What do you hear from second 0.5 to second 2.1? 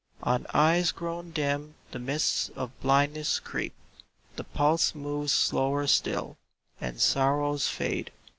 eyes grown dim the